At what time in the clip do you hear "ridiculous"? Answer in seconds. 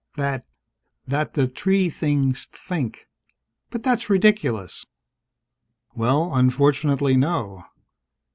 4.09-4.83